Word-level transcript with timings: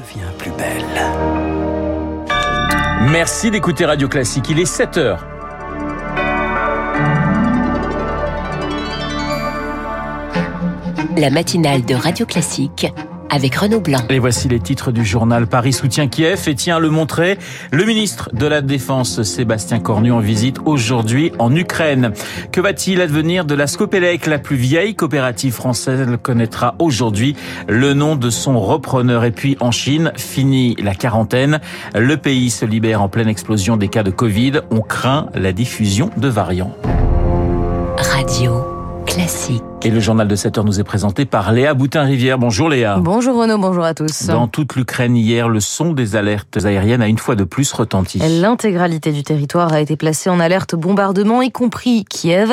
devient 0.00 0.32
plus 0.38 0.52
belle. 0.52 0.84
Merci 3.10 3.50
d'écouter 3.50 3.84
Radio 3.84 4.08
Classique. 4.08 4.46
Il 4.48 4.58
est 4.58 4.64
7 4.64 4.96
heures. 4.96 5.26
La 11.16 11.30
matinale 11.30 11.84
de 11.84 11.94
Radio 11.94 12.24
Classique 12.24 12.86
avec 13.30 13.54
Renaud 13.54 13.80
Blanc. 13.80 14.00
Et 14.08 14.18
voici 14.18 14.48
les 14.48 14.60
titres 14.60 14.92
du 14.92 15.04
journal. 15.04 15.46
Paris 15.46 15.72
soutient 15.72 16.08
Kiev 16.08 16.48
et 16.48 16.54
tient 16.54 16.76
à 16.76 16.80
le 16.80 16.90
montrer. 16.90 17.38
Le 17.70 17.84
ministre 17.84 18.30
de 18.32 18.46
la 18.46 18.60
Défense, 18.60 19.22
Sébastien 19.22 19.80
Cornu, 19.80 20.12
en 20.12 20.20
visite 20.20 20.58
aujourd'hui 20.64 21.32
en 21.38 21.54
Ukraine. 21.54 22.12
Que 22.52 22.60
va-t-il 22.60 23.00
advenir 23.00 23.44
de 23.44 23.54
la 23.54 23.66
Scopelec, 23.66 24.26
la 24.26 24.38
plus 24.38 24.56
vieille 24.56 24.94
coopérative 24.94 25.52
française? 25.52 26.06
Elle 26.08 26.18
connaîtra 26.18 26.74
aujourd'hui 26.78 27.36
le 27.68 27.94
nom 27.94 28.16
de 28.16 28.30
son 28.30 28.60
repreneur. 28.60 29.24
Et 29.24 29.30
puis 29.30 29.56
en 29.60 29.70
Chine, 29.70 30.12
fini 30.16 30.76
la 30.82 30.94
quarantaine. 30.94 31.60
Le 31.94 32.16
pays 32.16 32.50
se 32.50 32.64
libère 32.64 33.02
en 33.02 33.08
pleine 33.08 33.28
explosion 33.28 33.76
des 33.76 33.88
cas 33.88 34.02
de 34.02 34.10
Covid. 34.10 34.60
On 34.70 34.80
craint 34.80 35.26
la 35.34 35.52
diffusion 35.52 36.10
de 36.16 36.28
variants. 36.28 36.74
Radio 37.98 38.64
classique. 39.06 39.69
Et 39.82 39.88
le 39.88 39.98
journal 39.98 40.28
de 40.28 40.36
7 40.36 40.58
heures 40.58 40.64
nous 40.64 40.78
est 40.78 40.84
présenté 40.84 41.24
par 41.24 41.52
Léa 41.52 41.72
Boutin-Rivière. 41.72 42.36
Bonjour 42.36 42.68
Léa. 42.68 42.98
Bonjour 42.98 43.40
Renaud, 43.40 43.56
bonjour 43.56 43.82
à 43.82 43.94
tous. 43.94 44.26
Dans 44.26 44.46
toute 44.46 44.76
l'Ukraine 44.76 45.16
hier, 45.16 45.48
le 45.48 45.58
son 45.58 45.94
des 45.94 46.16
alertes 46.16 46.58
aériennes 46.62 47.00
a 47.00 47.08
une 47.08 47.16
fois 47.16 47.34
de 47.34 47.44
plus 47.44 47.72
retenti. 47.72 48.18
L'intégralité 48.18 49.10
du 49.10 49.22
territoire 49.22 49.72
a 49.72 49.80
été 49.80 49.96
placée 49.96 50.28
en 50.28 50.38
alerte 50.38 50.74
bombardement, 50.74 51.40
y 51.40 51.50
compris 51.50 52.04
Kiev. 52.04 52.52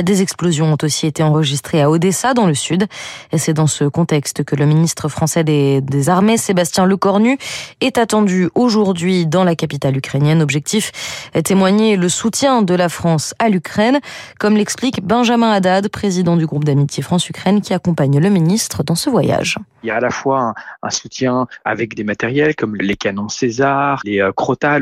Des 0.00 0.22
explosions 0.22 0.72
ont 0.72 0.76
aussi 0.84 1.08
été 1.08 1.20
enregistrées 1.24 1.82
à 1.82 1.90
Odessa, 1.90 2.32
dans 2.32 2.46
le 2.46 2.54
sud. 2.54 2.86
Et 3.32 3.38
c'est 3.38 3.54
dans 3.54 3.66
ce 3.66 3.82
contexte 3.82 4.44
que 4.44 4.54
le 4.54 4.64
ministre 4.64 5.08
français 5.08 5.42
des, 5.42 5.80
des 5.80 6.08
Armées, 6.08 6.36
Sébastien 6.36 6.86
Lecornu, 6.86 7.38
est 7.80 7.98
attendu 7.98 8.50
aujourd'hui 8.54 9.26
dans 9.26 9.42
la 9.42 9.56
capitale 9.56 9.96
ukrainienne. 9.96 10.42
Objectif, 10.42 10.92
témoigner 11.42 11.96
le 11.96 12.08
soutien 12.08 12.62
de 12.62 12.74
la 12.74 12.88
France 12.88 13.34
à 13.40 13.48
l'Ukraine, 13.48 13.98
comme 14.38 14.56
l'explique 14.56 15.04
Benjamin 15.04 15.50
Haddad, 15.50 15.88
président 15.88 16.36
du 16.36 16.46
groupe 16.46 16.67
d'amitié 16.68 17.02
France-Ukraine 17.02 17.60
qui 17.60 17.74
accompagne 17.74 18.20
le 18.20 18.30
ministre 18.30 18.82
dans 18.84 18.94
ce 18.94 19.10
voyage. 19.10 19.56
Il 19.82 19.88
y 19.88 19.90
a 19.90 19.96
à 19.96 20.00
la 20.00 20.10
fois 20.10 20.54
un, 20.82 20.90
soutien 20.90 21.46
avec 21.64 21.94
des 21.94 22.04
matériels 22.04 22.56
comme 22.56 22.74
les 22.76 22.96
canons 22.96 23.28
César, 23.28 24.00
les 24.04 24.20
euh, 24.20 24.32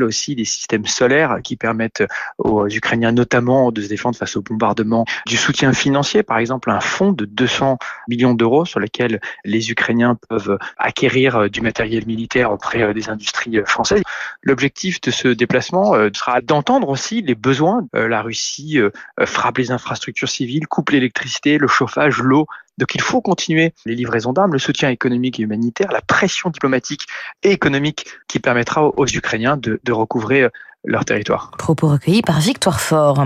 aussi, 0.01 0.35
des 0.35 0.45
systèmes 0.45 0.85
solaires 0.85 1.37
qui 1.43 1.55
permettent 1.55 2.03
aux 2.37 2.67
Ukrainiens 2.67 3.11
notamment 3.11 3.71
de 3.71 3.81
se 3.81 3.87
défendre 3.87 4.17
face 4.17 4.35
aux 4.37 4.41
bombardements, 4.41 5.05
du 5.25 5.37
soutien 5.37 5.73
financier, 5.73 6.23
par 6.23 6.37
exemple 6.37 6.71
un 6.71 6.79
fonds 6.79 7.11
de 7.11 7.25
200 7.25 7.77
millions 8.07 8.33
d'euros 8.33 8.65
sur 8.65 8.79
lequel 8.79 9.19
les 9.43 9.71
Ukrainiens 9.71 10.17
peuvent 10.29 10.57
acquérir 10.77 11.35
euh, 11.35 11.47
du 11.49 11.61
matériel 11.61 12.05
militaire 12.05 12.51
auprès 12.51 12.81
euh, 12.81 12.93
des 12.93 13.09
industries 13.09 13.59
françaises. 13.65 14.01
L'objectif 14.41 15.01
de 15.01 15.11
ce 15.11 15.27
déplacement 15.27 15.93
sera 16.13 16.41
d'entendre 16.41 16.89
aussi 16.89 17.21
les 17.21 17.35
besoins. 17.35 17.85
La 17.93 18.21
Russie 18.21 18.79
frappe 19.25 19.57
les 19.57 19.71
infrastructures 19.71 20.29
civiles, 20.29 20.67
coupe 20.67 20.91
l'électricité, 20.91 21.57
le 21.57 21.67
chauffage, 21.67 22.19
l'eau. 22.19 22.47
Donc 22.77 22.93
il 22.95 23.01
faut 23.01 23.21
continuer 23.21 23.73
les 23.85 23.95
livraisons 23.95 24.33
d'armes, 24.33 24.53
le 24.53 24.59
soutien 24.59 24.89
économique 24.89 25.39
et 25.39 25.43
humanitaire, 25.43 25.91
la 25.91 26.01
pression 26.01 26.49
diplomatique 26.49 27.07
et 27.43 27.51
économique 27.51 28.05
qui 28.27 28.39
permettra 28.39 28.85
aux 28.85 29.07
Ukrainiens 29.07 29.57
de, 29.57 29.79
recouvrer 29.91 30.47
leur 30.87 31.05
territoire. 31.05 31.51
Propos 31.57 31.89
recueillis 31.89 32.21
par 32.21 32.39
Victoire 32.39 32.79
Fort. 32.79 33.25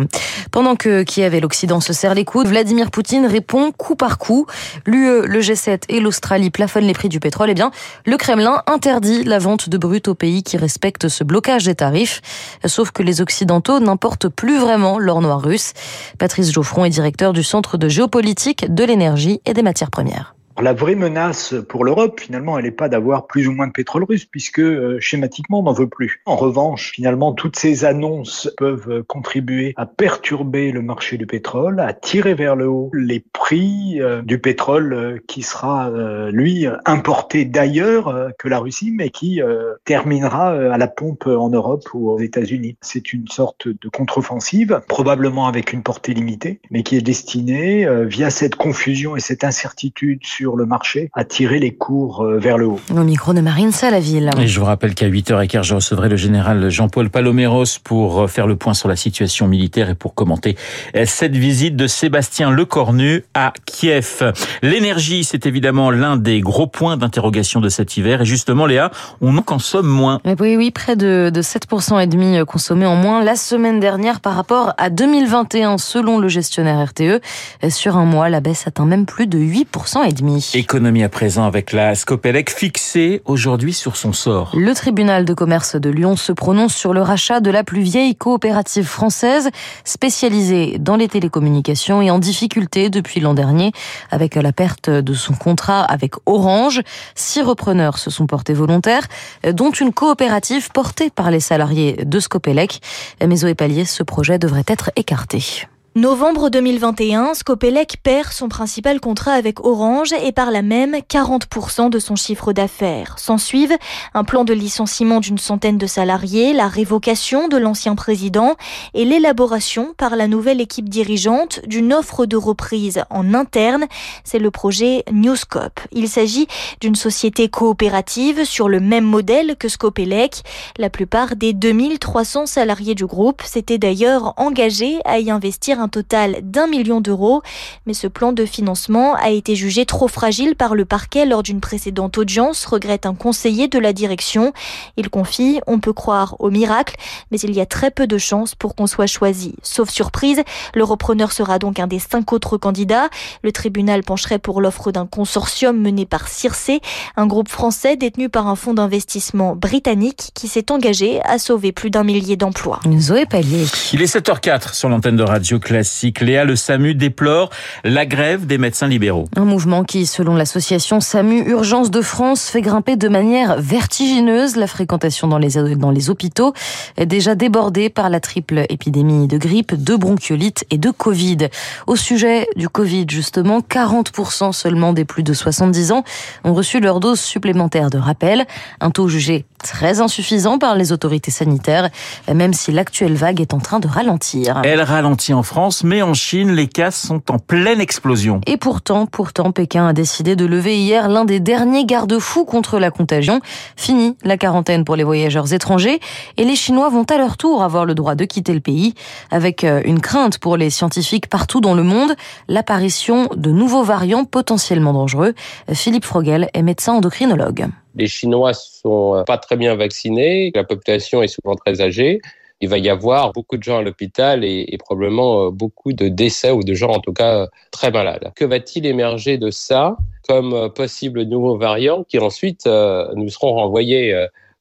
Pendant 0.51 0.75
que 0.75 1.03
Kiev 1.03 1.33
et 1.35 1.39
l'Occident 1.39 1.79
se 1.79 1.93
serrent 1.93 2.15
les 2.15 2.25
coudes, 2.25 2.47
Vladimir 2.47 2.91
Poutine 2.91 3.25
répond 3.25 3.71
coup 3.71 3.95
par 3.95 4.17
coup. 4.17 4.47
L'UE, 4.85 5.27
le 5.27 5.39
G7 5.39 5.83
et 5.89 5.99
l'Australie 5.99 6.49
plafonnent 6.49 6.85
les 6.85 6.93
prix 6.93 7.07
du 7.07 7.19
pétrole. 7.19 7.49
Eh 7.51 7.53
bien, 7.53 7.71
le 8.05 8.17
Kremlin 8.17 8.63
interdit 8.67 9.23
la 9.23 9.39
vente 9.39 9.69
de 9.69 9.77
brut 9.77 10.07
aux 10.07 10.15
pays 10.15 10.43
qui 10.43 10.57
respectent 10.57 11.07
ce 11.07 11.23
blocage 11.23 11.65
des 11.65 11.75
tarifs. 11.75 12.21
Sauf 12.65 12.91
que 12.91 13.03
les 13.03 13.21
Occidentaux 13.21 13.79
n'importent 13.79 14.27
plus 14.27 14.59
vraiment 14.59 14.97
l'or 14.97 15.21
noir 15.21 15.41
russe. 15.41 15.73
Patrice 16.17 16.51
Geoffron 16.51 16.85
est 16.85 16.89
directeur 16.89 17.31
du 17.31 17.43
Centre 17.43 17.77
de 17.77 17.87
géopolitique 17.87 18.73
de 18.73 18.83
l'énergie 18.83 19.39
et 19.45 19.53
des 19.53 19.61
matières 19.61 19.91
premières. 19.91 20.35
La 20.59 20.73
vraie 20.73 20.95
menace 20.95 21.55
pour 21.69 21.85
l'Europe, 21.85 22.19
finalement, 22.19 22.57
elle 22.57 22.65
n'est 22.65 22.71
pas 22.71 22.89
d'avoir 22.89 23.27
plus 23.27 23.47
ou 23.47 23.51
moins 23.51 23.67
de 23.67 23.71
pétrole 23.71 24.03
russe, 24.03 24.25
puisque 24.25 24.59
euh, 24.59 24.97
schématiquement, 24.99 25.59
on 25.59 25.63
n'en 25.63 25.73
veut 25.73 25.87
plus. 25.87 26.21
En 26.25 26.35
revanche, 26.35 26.91
finalement, 26.93 27.33
toutes 27.33 27.55
ces 27.55 27.85
annonces 27.85 28.51
peuvent 28.57 29.03
contribuer 29.03 29.73
à 29.77 29.85
perturber 29.85 30.71
le 30.71 30.81
marché 30.81 31.17
du 31.17 31.25
pétrole, 31.25 31.79
à 31.79 31.93
tirer 31.93 32.33
vers 32.33 32.55
le 32.55 32.67
haut 32.67 32.91
les 32.93 33.23
prix 33.33 33.99
euh, 34.01 34.21
du 34.21 34.39
pétrole 34.39 34.93
euh, 34.93 35.17
qui 35.27 35.41
sera, 35.41 35.89
lui, 36.31 36.67
importé 36.85 37.45
d'ailleurs 37.45 38.31
que 38.37 38.47
la 38.47 38.59
Russie, 38.59 38.91
mais 38.91 39.09
qui 39.09 39.41
terminera 39.85 40.49
à 40.49 40.77
la 40.77 40.87
pompe 40.87 41.27
en 41.27 41.49
Europe 41.49 41.87
ou 41.93 42.09
aux 42.09 42.19
États-Unis. 42.19 42.77
C'est 42.81 43.13
une 43.13 43.27
sorte 43.27 43.67
de 43.67 43.89
contre-offensive, 43.89 44.81
probablement 44.87 45.47
avec 45.47 45.73
une 45.73 45.83
portée 45.83 46.13
limitée, 46.13 46.59
mais 46.69 46.83
qui 46.83 46.97
est 46.97 47.01
destinée, 47.01 47.87
via 48.05 48.29
cette 48.29 48.55
confusion 48.55 49.15
et 49.15 49.19
cette 49.19 49.43
incertitude 49.43 50.25
sur 50.25 50.50
le 50.55 50.65
marché 50.65 51.09
à 51.13 51.23
tirer 51.23 51.59
les 51.59 51.73
cours 51.73 52.23
euh, 52.23 52.37
vers 52.37 52.57
le 52.57 52.67
haut. 52.67 52.79
Au 52.95 53.03
micro 53.03 53.33
de 53.33 53.41
Marine 53.41 53.71
Salaville. 53.71 54.29
Et 54.39 54.47
je 54.47 54.59
vous 54.59 54.65
rappelle 54.65 54.95
qu'à 54.95 55.07
8h15, 55.07 55.63
je 55.63 55.75
recevrai 55.75 56.09
le 56.09 56.15
général 56.15 56.69
Jean-Paul 56.69 57.09
Paloméros 57.09 57.79
pour 57.83 58.21
euh, 58.21 58.27
faire 58.27 58.47
le 58.47 58.55
point 58.55 58.73
sur 58.73 58.87
la 58.87 58.95
situation 58.95 59.47
militaire 59.47 59.89
et 59.89 59.95
pour 59.95 60.15
commenter 60.15 60.55
euh, 60.95 61.03
cette 61.05 61.35
visite 61.35 61.75
de 61.75 61.87
Sébastien 61.87 62.51
Lecornu 62.51 63.23
à 63.33 63.53
Kiev. 63.65 64.33
L'énergie, 64.61 65.23
c'est 65.23 65.45
évidemment 65.45 65.91
l'un 65.91 66.17
des 66.17 66.41
gros 66.41 66.67
points 66.67 66.97
d'interrogation 66.97 67.61
de 67.61 67.69
cet 67.69 67.97
hiver. 67.97 68.21
Et 68.21 68.25
justement, 68.25 68.65
Léa, 68.65 68.91
on 69.21 69.37
en 69.37 69.41
consomme 69.41 69.87
moins. 69.87 70.19
Oui, 70.39 70.55
oui, 70.55 70.71
près 70.71 70.95
de, 70.95 71.31
de 71.33 71.41
7% 71.41 72.01
et 72.01 72.07
demi 72.07 72.37
consommés 72.45 72.85
en 72.85 72.95
moins 72.95 73.23
la 73.23 73.35
semaine 73.35 73.79
dernière 73.79 74.21
par 74.21 74.35
rapport 74.35 74.73
à 74.77 74.89
2021, 74.89 75.77
selon 75.77 76.19
le 76.19 76.27
gestionnaire 76.27 76.87
RTE. 76.87 77.21
Sur 77.69 77.97
un 77.97 78.05
mois, 78.05 78.29
la 78.29 78.39
baisse 78.39 78.67
atteint 78.67 78.85
même 78.85 79.05
plus 79.05 79.27
de 79.27 79.37
8% 79.37 80.07
et 80.07 80.13
demi. 80.13 80.30
Économie 80.53 81.03
à 81.03 81.09
présent 81.09 81.45
avec 81.45 81.71
la 81.71 81.95
Scopelec 81.95 82.49
fixée 82.49 83.21
aujourd'hui 83.25 83.73
sur 83.73 83.95
son 83.95 84.13
sort. 84.13 84.51
Le 84.55 84.73
tribunal 84.73 85.25
de 85.25 85.33
commerce 85.33 85.75
de 85.75 85.89
Lyon 85.89 86.15
se 86.15 86.31
prononce 86.31 86.75
sur 86.75 86.93
le 86.93 87.01
rachat 87.01 87.39
de 87.39 87.49
la 87.49 87.63
plus 87.63 87.81
vieille 87.81 88.15
coopérative 88.15 88.85
française 88.85 89.49
spécialisée 89.83 90.77
dans 90.79 90.95
les 90.95 91.07
télécommunications 91.07 92.01
et 92.01 92.11
en 92.11 92.19
difficulté 92.19 92.89
depuis 92.89 93.19
l'an 93.19 93.33
dernier 93.33 93.71
avec 94.09 94.35
la 94.35 94.51
perte 94.51 94.89
de 94.89 95.13
son 95.13 95.33
contrat 95.33 95.83
avec 95.83 96.13
Orange. 96.25 96.81
Six 97.15 97.41
repreneurs 97.41 97.97
se 97.97 98.09
sont 98.09 98.27
portés 98.27 98.53
volontaires, 98.53 99.07
dont 99.53 99.71
une 99.71 99.93
coopérative 99.93 100.69
portée 100.71 101.09
par 101.09 101.31
les 101.31 101.39
salariés 101.39 102.03
de 102.05 102.19
Scopelec. 102.19 102.81
Mais 103.25 103.35
Zoé 103.35 103.55
Pallier, 103.55 103.85
ce 103.85 104.03
projet 104.03 104.39
devrait 104.39 104.63
être 104.67 104.91
écarté. 104.95 105.67
Novembre 105.93 106.49
2021, 106.49 107.33
Scopelec 107.33 107.97
perd 108.01 108.31
son 108.31 108.47
principal 108.47 109.01
contrat 109.01 109.33
avec 109.33 109.59
Orange 109.59 110.13
et 110.13 110.31
par 110.31 110.49
là 110.49 110.61
même 110.61 110.95
40% 110.95 111.89
de 111.89 111.99
son 111.99 112.15
chiffre 112.15 112.53
d'affaires. 112.53 113.19
S'en 113.19 113.37
suivent 113.37 113.75
un 114.13 114.23
plan 114.23 114.45
de 114.45 114.53
licenciement 114.53 115.19
d'une 115.19 115.37
centaine 115.37 115.77
de 115.77 115.85
salariés, 115.87 116.53
la 116.53 116.69
révocation 116.69 117.49
de 117.49 117.57
l'ancien 117.57 117.95
président 117.95 118.55
et 118.93 119.03
l'élaboration 119.03 119.93
par 119.97 120.15
la 120.15 120.27
nouvelle 120.27 120.61
équipe 120.61 120.87
dirigeante 120.87 121.59
d'une 121.67 121.91
offre 121.91 122.25
de 122.25 122.37
reprise 122.37 123.03
en 123.09 123.33
interne. 123.33 123.85
C'est 124.23 124.39
le 124.39 124.49
projet 124.49 125.03
Newscope. 125.11 125.81
Il 125.91 126.07
s'agit 126.07 126.47
d'une 126.79 126.95
société 126.95 127.49
coopérative 127.49 128.45
sur 128.45 128.69
le 128.69 128.79
même 128.79 129.03
modèle 129.03 129.57
que 129.57 129.67
Scopelec. 129.67 130.43
La 130.77 130.89
plupart 130.89 131.35
des 131.35 131.51
2300 131.51 132.45
salariés 132.45 132.95
du 132.95 133.05
groupe 133.05 133.41
s'étaient 133.41 133.77
d'ailleurs 133.77 134.33
engagés 134.37 134.99
à 135.03 135.19
y 135.19 135.29
investir 135.29 135.80
un 135.81 135.87
total 135.87 136.37
d'un 136.43 136.67
million 136.67 137.01
d'euros. 137.01 137.41
Mais 137.85 137.93
ce 137.93 138.07
plan 138.07 138.31
de 138.31 138.45
financement 138.45 139.15
a 139.15 139.29
été 139.29 139.55
jugé 139.55 139.85
trop 139.85 140.07
fragile 140.07 140.55
par 140.55 140.75
le 140.75 140.85
parquet 140.85 141.25
lors 141.25 141.43
d'une 141.43 141.59
précédente 141.59 142.17
audience, 142.17 142.65
regrette 142.65 143.05
un 143.05 143.15
conseiller 143.15 143.67
de 143.67 143.79
la 143.79 143.93
direction. 143.93 144.53
Il 144.97 145.09
confie, 145.09 145.59
on 145.67 145.79
peut 145.79 145.93
croire 145.93 146.35
au 146.39 146.49
miracle, 146.49 146.95
mais 147.31 147.39
il 147.39 147.53
y 147.53 147.59
a 147.59 147.65
très 147.65 147.91
peu 147.91 148.07
de 148.07 148.17
chances 148.17 148.55
pour 148.55 148.75
qu'on 148.75 148.87
soit 148.87 149.07
choisi. 149.07 149.55
Sauf 149.63 149.89
surprise, 149.89 150.41
le 150.75 150.83
repreneur 150.83 151.31
sera 151.31 151.59
donc 151.59 151.79
un 151.79 151.87
des 151.87 151.99
cinq 151.99 152.33
autres 152.33 152.57
candidats. 152.57 153.09
Le 153.43 153.51
tribunal 153.51 154.03
pencherait 154.03 154.39
pour 154.39 154.61
l'offre 154.61 154.91
d'un 154.91 155.05
consortium 155.05 155.77
mené 155.77 156.05
par 156.05 156.27
Circe, 156.27 156.71
un 157.15 157.27
groupe 157.27 157.49
français 157.49 157.95
détenu 157.95 158.29
par 158.29 158.47
un 158.47 158.55
fonds 158.55 158.73
d'investissement 158.73 159.55
britannique 159.55 160.31
qui 160.33 160.47
s'est 160.47 160.71
engagé 160.71 161.21
à 161.23 161.39
sauver 161.39 161.71
plus 161.71 161.89
d'un 161.89 162.03
millier 162.03 162.35
d'emplois. 162.35 162.79
Zoé 162.99 163.25
Pallier. 163.25 163.65
Il 163.93 164.01
est 164.01 164.15
7h04 164.15 164.73
sur 164.73 164.89
l'antenne 164.89 165.15
de 165.15 165.23
Radio 165.23 165.59
Classique. 165.71 166.19
Léa, 166.19 166.43
le 166.43 166.57
SAMU 166.57 166.95
déplore 166.95 167.49
la 167.85 168.05
grève 168.05 168.45
des 168.45 168.57
médecins 168.57 168.89
libéraux. 168.89 169.29
Un 169.37 169.45
mouvement 169.45 169.85
qui, 169.85 170.05
selon 170.05 170.35
l'association 170.35 170.99
SAMU 170.99 171.43
Urgence 171.47 171.89
de 171.89 172.01
France, 172.01 172.49
fait 172.49 172.59
grimper 172.59 172.97
de 172.97 173.07
manière 173.07 173.55
vertigineuse 173.57 174.57
la 174.57 174.67
fréquentation 174.67 175.29
dans 175.29 175.37
les, 175.37 175.51
dans 175.77 175.91
les 175.91 176.09
hôpitaux, 176.09 176.53
déjà 176.97 177.35
débordés 177.35 177.89
par 177.89 178.09
la 178.09 178.19
triple 178.19 178.65
épidémie 178.67 179.29
de 179.29 179.37
grippe, 179.37 179.81
de 179.81 179.95
bronchiolite 179.95 180.65
et 180.71 180.77
de 180.77 180.91
Covid. 180.91 181.47
Au 181.87 181.95
sujet 181.95 182.49
du 182.57 182.67
Covid, 182.67 183.05
justement, 183.07 183.59
40% 183.59 184.51
seulement 184.51 184.91
des 184.91 185.05
plus 185.05 185.23
de 185.23 185.33
70 185.33 185.93
ans 185.93 186.03
ont 186.43 186.53
reçu 186.53 186.81
leur 186.81 186.99
dose 186.99 187.21
supplémentaire 187.21 187.89
de 187.89 187.97
rappel, 187.97 188.45
un 188.81 188.91
taux 188.91 189.07
jugé 189.07 189.45
très 189.61 190.01
insuffisant 190.01 190.57
par 190.57 190.75
les 190.75 190.91
autorités 190.91 191.31
sanitaires, 191.31 191.89
même 192.33 192.53
si 192.53 192.71
l'actuelle 192.71 193.13
vague 193.13 193.41
est 193.41 193.53
en 193.53 193.59
train 193.59 193.79
de 193.79 193.87
ralentir. 193.87 194.61
Elle 194.63 194.81
ralentit 194.81 195.33
en 195.33 195.43
France, 195.43 195.60
mais 195.83 196.01
en 196.01 196.13
Chine, 196.15 196.53
les 196.53 196.67
cas 196.67 196.89
sont 196.89 197.21
en 197.31 197.37
pleine 197.37 197.79
explosion. 197.79 198.41
Et 198.47 198.57
pourtant, 198.57 199.05
pourtant, 199.05 199.51
Pékin 199.51 199.87
a 199.87 199.93
décidé 199.93 200.35
de 200.35 200.45
lever 200.45 200.77
hier 200.77 201.07
l'un 201.07 201.23
des 201.23 201.39
derniers 201.39 201.85
garde-fous 201.85 202.45
contre 202.45 202.79
la 202.79 202.89
contagion. 202.89 203.41
Fini 203.75 204.17
la 204.23 204.37
quarantaine 204.37 204.85
pour 204.85 204.95
les 204.95 205.03
voyageurs 205.03 205.53
étrangers 205.53 205.99
et 206.37 206.45
les 206.45 206.55
Chinois 206.55 206.89
vont 206.89 207.03
à 207.03 207.17
leur 207.17 207.37
tour 207.37 207.61
avoir 207.61 207.85
le 207.85 207.93
droit 207.93 208.15
de 208.15 208.25
quitter 208.25 208.53
le 208.53 208.59
pays 208.59 208.95
avec 209.29 209.63
euh, 209.63 209.81
une 209.85 210.01
crainte 210.01 210.39
pour 210.39 210.57
les 210.57 210.71
scientifiques 210.71 211.27
partout 211.27 211.61
dans 211.61 211.75
le 211.75 211.83
monde, 211.83 212.15
l'apparition 212.47 213.29
de 213.35 213.51
nouveaux 213.51 213.83
variants 213.83 214.25
potentiellement 214.25 214.93
dangereux. 214.93 215.33
Philippe 215.71 216.05
Frogel 216.05 216.49
est 216.53 216.63
médecin 216.63 216.93
endocrinologue. 216.93 217.67
Les 217.95 218.07
Chinois 218.07 218.53
sont 218.53 219.23
pas 219.27 219.37
très 219.37 219.57
bien 219.57 219.75
vaccinés, 219.75 220.51
la 220.55 220.63
population 220.63 221.21
est 221.21 221.27
souvent 221.27 221.55
très 221.55 221.81
âgée. 221.81 222.21
Il 222.61 222.69
va 222.69 222.77
y 222.77 222.89
avoir 222.89 223.33
beaucoup 223.33 223.57
de 223.57 223.63
gens 223.63 223.79
à 223.79 223.81
l'hôpital 223.81 224.43
et, 224.45 224.77
probablement 224.77 225.47
euh, 225.47 225.49
beaucoup 225.49 225.93
de 225.93 226.07
décès 226.07 226.51
ou 226.51 226.63
de 226.63 226.73
gens 226.75 226.91
en 226.91 226.99
tout 226.99 227.13
cas 227.13 227.47
très 227.71 227.91
malades. 227.91 228.31
Que 228.35 228.45
va-t-il 228.45 228.85
émerger 228.85 229.37
de 229.39 229.49
ça 229.49 229.97
comme 230.27 230.53
euh, 230.53 230.69
possible 230.69 231.23
nouveau 231.23 231.57
variant 231.57 232.03
qui 232.03 232.19
ensuite 232.19 232.67
euh, 232.67 233.07
nous 233.15 233.29
seront 233.29 233.53
renvoyés 233.53 234.15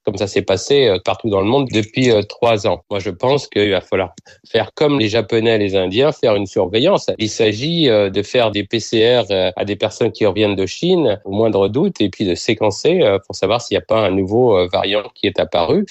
comme 0.06 0.16
ça 0.16 0.26
s'est 0.26 0.42
passé 0.42 0.96
partout 1.04 1.28
dans 1.28 1.42
le 1.42 1.46
monde 1.46 1.68
depuis 1.70 2.08
trois 2.26 2.66
ans? 2.66 2.82
Moi, 2.90 3.00
je 3.00 3.10
pense 3.10 3.46
qu'il 3.46 3.70
va 3.70 3.82
falloir 3.82 4.14
faire 4.48 4.72
comme 4.74 4.98
les 4.98 5.08
Japonais 5.08 5.56
et 5.56 5.58
les 5.58 5.76
Indiens, 5.76 6.10
faire 6.10 6.36
une 6.36 6.46
surveillance. 6.46 7.10
Il 7.18 7.28
s'agit 7.28 7.86
de 7.86 8.22
faire 8.22 8.50
des 8.50 8.64
PCR 8.64 9.24
à 9.56 9.64
des 9.66 9.76
personnes 9.76 10.10
qui 10.10 10.24
reviennent 10.24 10.56
de 10.56 10.64
Chine 10.64 11.20
au 11.26 11.32
moindre 11.32 11.68
doute 11.68 12.00
et 12.00 12.08
puis 12.08 12.24
de 12.24 12.34
séquencer 12.34 13.00
pour 13.26 13.36
savoir 13.36 13.60
s'il 13.60 13.76
n'y 13.76 13.82
a 13.82 13.86
pas 13.86 14.00
un 14.00 14.10
nouveau 14.10 14.66
variant 14.68 15.04
qui 15.14 15.26
est 15.26 15.38
apparu 15.38 15.84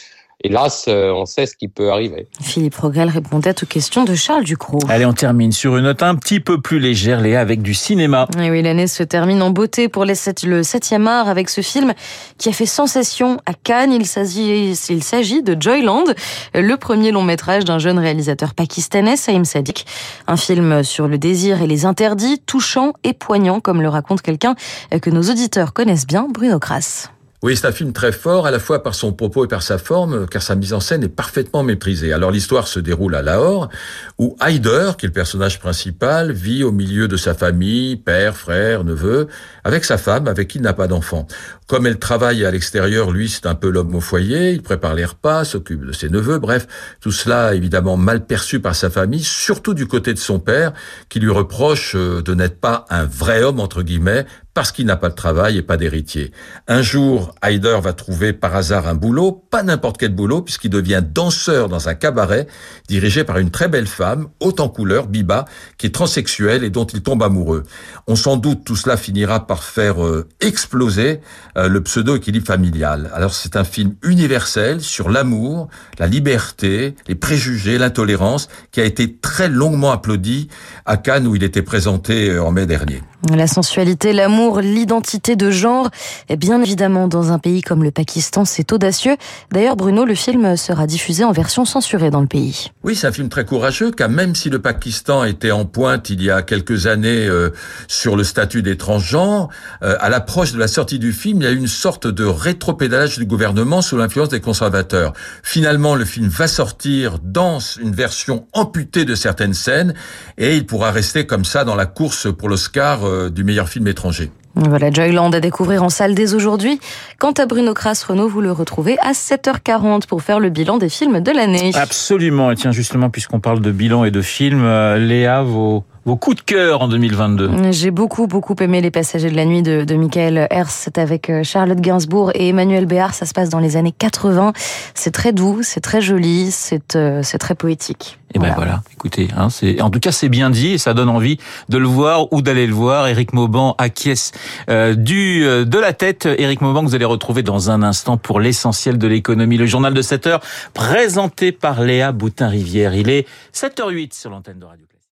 hélas, 0.44 0.86
euh, 0.88 1.12
on 1.12 1.26
sait 1.26 1.46
ce 1.46 1.56
qui 1.56 1.68
peut 1.68 1.92
arriver. 1.92 2.28
Philippe 2.42 2.76
Rogel 2.76 3.10
répondait 3.10 3.56
aux 3.62 3.66
questions 3.66 4.06
de 4.06 4.16
Charles 4.16 4.44
Ducrot. 4.44 4.80
Allez, 4.88 5.06
on 5.06 5.14
termine 5.14 5.52
sur 5.52 5.78
une 5.78 5.84
note 5.84 6.04
un 6.04 6.16
petit 6.16 6.40
peu 6.40 6.62
plus 6.62 6.80
légère, 6.80 7.22
Léa, 7.22 7.42
avec 7.42 7.62
du 7.62 7.74
cinéma. 7.74 8.28
Et 8.40 8.50
oui, 8.50 8.62
l'année 8.62 8.88
se 8.88 9.04
termine 9.04 9.42
en 9.42 9.50
beauté 9.50 9.90
pour 9.90 10.06
les 10.06 10.16
7, 10.16 10.44
le 10.44 10.62
7e 10.62 11.08
art 11.08 11.28
avec 11.28 11.50
ce 11.50 11.62
film 11.62 11.94
qui 12.38 12.50
a 12.50 12.54
fait 12.54 12.66
sensation 12.66 13.40
à 13.46 13.54
Cannes. 13.54 13.92
Il 13.92 14.06
s'agit, 14.06 14.72
il 14.90 15.04
s'agit 15.04 15.44
de 15.44 15.58
Joyland, 15.60 16.06
le 16.54 16.76
premier 16.76 17.12
long 17.12 17.24
métrage 17.24 17.66
d'un 17.66 17.80
jeune 17.80 18.00
réalisateur 18.00 18.54
pakistanais, 18.54 19.18
Saïm 19.18 19.46
Sadiq. 19.46 19.86
Un 20.28 20.38
film 20.38 20.84
sur 20.84 21.08
le 21.08 21.18
désir 21.18 21.62
et 21.62 21.68
les 21.68 21.86
interdits, 21.86 22.40
touchant 22.46 22.94
et 23.04 23.14
poignant, 23.14 23.60
comme 23.60 23.82
le 23.82 23.90
raconte 23.90 24.22
quelqu'un 24.22 24.56
que 25.02 25.10
nos 25.10 25.24
auditeurs 25.24 25.74
connaissent 25.74 26.08
bien, 26.08 26.28
Bruno 26.30 26.60
Kras. 26.60 27.10
Oui, 27.42 27.56
c'est 27.56 27.68
un 27.68 27.72
film 27.72 27.94
très 27.94 28.12
fort, 28.12 28.48
à 28.48 28.52
la 28.52 28.60
fois 28.60 28.84
par 28.84 28.94
son 28.94 29.14
propos 29.14 29.46
et 29.46 29.48
par 29.48 29.64
sa 29.64 29.78
forme, 29.78 30.28
car 30.28 30.42
sa 30.42 30.56
mise 30.56 30.74
en 30.74 30.82
scène 30.82 31.06
est 31.06 31.08
parfaitement 31.08 31.64
méprisée. 31.64 32.12
Alors 32.12 32.32
l'histoire 32.32 32.68
se 32.68 32.82
déroule 32.82 33.16
à 33.16 33.22
Lahore, 33.22 33.70
où 34.18 34.36
Haider, 34.42 34.92
qui 34.98 35.06
est 35.06 35.08
le 35.08 35.14
personnage 35.14 35.58
principal, 35.58 36.34
vit 36.34 36.66
au 36.66 36.74
milieu 36.74 37.08
de 37.08 37.16
sa 37.16 37.34
famille, 37.34 37.96
père, 37.96 38.36
frère, 38.36 38.84
neveu, 38.84 39.28
avec 39.64 39.86
sa 39.86 39.98
femme, 39.98 40.28
avec 40.28 40.50
qui 40.50 40.58
il 40.58 40.64
n'a 40.64 40.74
pas 40.74 40.88
d'enfant. 40.88 41.28
Comme 41.66 41.88
elle 41.88 41.98
travaille 41.98 42.44
à 42.44 42.52
l'extérieur, 42.52 43.10
lui, 43.10 43.30
c'est 43.30 43.46
un 43.46 43.56
peu 43.56 43.70
l'homme 43.70 43.96
au 43.96 44.02
foyer, 44.02 44.52
il 44.52 44.62
prépare 44.62 44.94
les 44.94 45.06
repas, 45.06 45.46
s'occupe 45.46 45.86
de 45.86 45.94
ses 45.94 46.10
neveux, 46.10 46.40
bref, 46.40 46.68
tout 47.00 47.14
cela 47.14 47.56
évidemment 47.56 47.96
mal 47.96 48.26
perçu 48.26 48.60
par 48.60 48.76
sa 48.76 48.90
famille, 48.90 49.24
surtout 49.24 49.74
du 49.74 49.88
côté 49.88 50.14
de 50.14 50.20
son 50.20 50.40
père, 50.40 50.74
qui 51.08 51.22
lui 51.22 51.32
reproche 51.32 51.94
euh, 51.96 52.22
de 52.22 52.34
n'être 52.34 52.60
pas 52.60 52.84
un 52.90 53.06
vrai 53.06 53.44
homme, 53.44 53.62
entre 53.62 53.82
guillemets, 53.82 54.26
parce 54.60 54.74
qu'il 54.74 54.86
n'a 54.88 54.98
pas 54.98 55.08
de 55.08 55.16
travail 55.16 55.58
et 55.58 55.62
pas 55.62 55.78
d'héritier. 55.78 56.34
Un 56.68 56.82
jour, 56.82 57.34
Haider 57.42 57.78
va 57.82 57.94
trouver 57.94 58.34
par 58.34 58.58
hasard 58.58 58.90
un 58.90 58.94
boulot, 58.94 59.32
pas 59.32 59.64
n'importe 59.64 59.98
quel 59.98 60.14
boulot, 60.14 60.42
puisqu'il 60.42 60.70
devient 60.70 61.02
danseur 61.02 61.70
dans 61.70 61.88
un 61.88 61.94
cabaret 61.94 62.46
dirigé 62.90 63.24
par 63.24 63.38
une 63.38 63.52
très 63.52 63.70
belle 63.70 63.88
femme, 63.88 64.28
haute 64.42 64.60
en 64.60 64.68
couleur, 64.68 65.08
Biba, 65.08 65.46
qui 65.78 65.86
est 65.86 65.96
transsexuelle 65.96 66.66
et 66.66 66.70
dont 66.70 66.84
il 66.84 67.02
tombe 67.02 67.24
amoureux. 67.24 67.64
On 68.06 68.18
s'en 68.18 68.36
doute, 68.36 68.66
tout 68.66 68.76
cela 68.76 68.98
finira 68.98 69.48
par 69.48 69.64
faire 69.64 70.04
euh, 70.04 70.28
exploser 70.42 71.22
euh, 71.56 71.70
le 71.70 71.82
pseudo-équilibre 71.82 72.46
familial. 72.46 73.10
Alors 73.14 73.34
c'est 73.34 73.56
un 73.56 73.64
film 73.64 73.96
universel 74.04 74.82
sur 74.82 75.10
l'amour, 75.10 75.70
la 76.00 76.08
liberté, 76.08 76.96
les 77.08 77.16
préjugés, 77.16 77.78
l'intolérance, 77.78 78.50
qui 78.74 78.82
a 78.82 78.84
été 78.84 79.16
très 79.16 79.48
longuement 79.48 79.94
applaudi 79.94 80.50
à 80.86 80.98
Cannes 80.98 81.28
où 81.28 81.36
il 81.38 81.46
était 81.46 81.62
présenté 81.62 82.30
euh, 82.30 82.44
en 82.44 82.52
mai 82.52 82.66
dernier. 82.66 83.02
La 83.28 83.48
sensualité, 83.48 84.14
l'amour, 84.14 84.49
l'identité 84.58 85.36
de 85.36 85.52
genre, 85.52 85.90
bien 86.38 86.62
évidemment 86.62 87.08
dans 87.08 87.32
un 87.32 87.40
pays 87.40 87.62
comme 87.62 87.84
le 87.84 87.92
Pakistan, 87.92 88.46
c'est 88.46 88.72
audacieux. 88.74 89.16
D'ailleurs, 89.52 89.76
Bruno, 89.76 90.06
le 90.06 90.16
film 90.16 90.58
sera 90.58 90.88
diffusé 90.88 91.24
en 91.24 91.32
version 91.32 91.66
censurée 91.66 92.10
dans 92.10 92.22
le 92.22 92.28
pays. 92.28 92.72
Oui, 92.84 92.96
c'est 92.96 93.08
un 93.08 93.12
film 93.12 93.30
très 93.30 93.46
courageux, 93.46 93.92
car 93.92 94.10
même 94.10 94.36
si 94.36 94.50
le 94.50 94.60
Pakistan 94.60 95.24
était 95.24 95.52
en 95.52 95.66
pointe 95.66 96.10
il 96.10 96.24
y 96.24 96.32
a 96.32 96.42
quelques 96.42 96.88
années 96.88 97.28
euh, 97.28 97.52
sur 97.88 98.16
le 98.16 98.24
statut 98.24 98.62
des 98.62 98.78
transgenres, 98.78 99.50
euh, 99.84 99.96
à 100.00 100.10
l'approche 100.10 100.54
de 100.54 100.60
la 100.60 100.68
sortie 100.68 101.00
du 101.00 101.14
film, 101.14 101.42
il 101.42 101.44
y 101.44 101.48
a 101.48 101.52
eu 101.52 101.58
une 101.58 101.68
sorte 101.68 102.08
de 102.08 102.26
rétropédalage 102.26 103.18
du 103.18 103.26
gouvernement 103.26 103.82
sous 103.82 103.98
l'influence 103.98 104.30
des 104.30 104.42
conservateurs. 104.42 105.14
Finalement, 105.44 105.96
le 105.96 106.06
film 106.06 106.28
va 106.28 106.48
sortir 106.48 107.20
dans 107.24 107.60
une 107.60 107.92
version 107.92 108.48
amputée 108.54 109.06
de 109.06 109.16
certaines 109.16 109.54
scènes, 109.54 109.94
et 110.38 110.58
il 110.58 110.66
pourra 110.66 110.92
rester 110.92 111.26
comme 111.26 111.46
ça 111.46 111.64
dans 111.64 111.76
la 111.76 111.86
course 111.86 112.28
pour 112.34 112.50
l'Oscar 112.50 113.06
euh, 113.06 113.30
du 113.30 113.44
meilleur 113.44 113.70
film 113.70 113.88
étranger. 113.88 114.32
Voilà, 114.56 114.92
Joyland 114.92 115.32
à 115.32 115.40
découvrir 115.40 115.84
en 115.84 115.90
salle 115.90 116.16
dès 116.16 116.34
aujourd'hui. 116.34 116.80
Quant 117.18 117.32
à 117.32 117.46
Bruno 117.46 117.74
Kras, 117.74 118.04
Renault, 118.08 118.28
vous 118.28 118.42
le 118.42 118.52
retrouvez 118.52 118.98
à 119.00 119.12
7h40 119.12 120.08
pour 120.08 120.22
faire 120.22 120.40
le 120.40 120.50
bilan 120.50 120.78
des 120.78 120.90
films 120.90 121.22
de 121.22 121.32
l'année. 121.32 121.72
Absolument. 121.76 122.52
Et 122.52 122.56
tiens, 122.56 122.72
justement, 122.72 123.10
puisqu'on 123.10 123.40
parle 123.40 123.62
de 123.62 123.72
bilan 123.72 124.06
et 124.06 124.12
de 124.12 124.22
films, 124.22 124.64
euh, 124.66 124.98
Léa, 124.98 125.44
vos, 125.44 125.84
vos 126.06 126.16
coups 126.16 126.38
de 126.38 126.42
cœur 126.42 126.82
en 126.82 126.88
2022 126.88 127.72
J'ai 127.72 127.92
beaucoup, 127.92 128.28
beaucoup 128.28 128.56
aimé 128.60 128.82
Les 128.82 128.92
Passagers 128.92 129.30
de 129.30 129.36
la 129.36 129.46
Nuit 129.46 129.62
de, 129.62 129.84
de 129.84 129.96
Michael 129.96 130.48
Hers. 130.50 130.70
C'est 130.70 130.98
avec 130.98 131.30
euh, 131.30 131.44
Charlotte 131.44 131.80
Gainsbourg 131.80 132.32
et 132.36 132.50
Emmanuel 132.50 132.86
Béard. 132.86 133.14
Ça 133.14 133.26
se 133.26 133.34
passe 133.34 133.50
dans 133.50 133.60
les 133.60 133.78
années 133.78 133.94
80. 133.98 134.54
C'est 134.94 135.12
très 135.12 135.34
doux, 135.34 135.60
c'est 135.64 135.82
très 135.82 136.02
joli, 136.02 136.52
c'est 136.52 136.96
euh, 136.96 137.22
c'est 137.24 137.38
très 137.38 137.56
poétique. 137.56 138.20
Et 138.34 138.40
ben 138.40 138.54
voilà, 138.56 138.84
écoutez, 138.94 139.28
hein, 139.36 139.50
c'est 139.50 139.82
en 139.82 139.90
tout 139.90 140.00
cas 140.00 140.12
c'est 140.12 140.30
bien 140.30 140.52
dit 140.52 140.74
et 140.74 140.78
ça 140.78 140.94
donne 140.94 141.10
envie 141.10 141.40
de 141.68 141.78
le 141.80 141.88
voir 141.88 142.32
ou 142.32 142.44
d'aller 142.44 142.68
le 142.68 142.74
voir. 142.74 143.08
Éric 143.08 143.34
Mauban 143.34 143.76
acquiesce 143.80 144.32
euh, 144.70 144.94
du 144.94 145.44
euh, 145.46 145.66
de 145.66 145.80
la 145.80 145.94
tête. 145.94 146.28
Éric 146.28 146.62
Mauban 146.62 146.82
que 146.82 146.88
vous 146.88 146.96
allez 146.96 147.06
retrouver 147.06 147.42
dans 147.42 147.72
un 147.72 147.82
instant 147.82 148.18
pour 148.18 148.40
l'essentiel 148.40 149.00
de 149.00 149.08
l'économie, 149.08 149.58
le 149.58 149.66
journal 149.66 149.96
de 149.96 150.02
7 150.02 150.28
heures 150.28 150.42
présenté 150.76 151.52
par 151.52 151.82
Léa 151.82 152.12
Boutin-Rivière. 152.12 152.94
Il 152.94 153.10
est 153.10 153.28
7h08 153.54 154.14
sur 154.14 154.30
l'antenne 154.30 154.60
de 154.60 154.66
Radio. 154.66 154.89